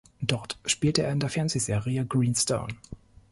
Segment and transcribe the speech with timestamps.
[0.19, 2.73] Dort spielte er in der Fernsehserie "Green Stone".